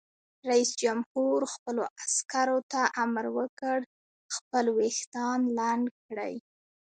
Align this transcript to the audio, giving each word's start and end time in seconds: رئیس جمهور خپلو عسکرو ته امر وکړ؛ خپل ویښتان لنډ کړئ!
رئیس 0.49 0.71
جمهور 0.83 1.39
خپلو 1.53 1.83
عسکرو 2.03 2.59
ته 2.71 2.81
امر 3.03 3.25
وکړ؛ 3.37 3.79
خپل 4.35 4.65
ویښتان 4.77 5.39
لنډ 5.57 5.85
کړئ! 6.05 6.35